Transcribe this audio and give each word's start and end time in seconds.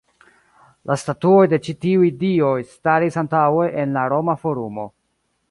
La 0.91 0.95
statuoj 1.01 1.43
de 1.51 1.59
ĉi 1.67 1.75
tiuj 1.85 2.09
dioj 2.23 2.55
staris 2.71 3.19
antaŭe 3.25 3.69
en 3.85 3.95
la 4.01 4.09
Roma 4.17 4.39
Forumo. 4.45 4.89